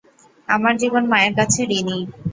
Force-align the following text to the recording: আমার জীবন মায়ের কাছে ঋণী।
আমার 0.49 0.73
জীবন 0.81 1.03
মায়ের 1.11 1.33
কাছে 1.39 1.59
ঋণী। 1.71 1.97